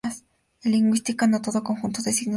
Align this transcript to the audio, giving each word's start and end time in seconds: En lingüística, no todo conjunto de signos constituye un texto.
En 0.63 0.71
lingüística, 0.71 1.27
no 1.27 1.43
todo 1.43 1.63
conjunto 1.63 2.01
de 2.01 2.05
signos 2.05 2.05
constituye 2.05 2.15
un 2.15 2.15
texto. 2.25 2.29